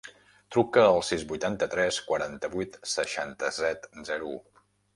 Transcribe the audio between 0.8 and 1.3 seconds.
al sis,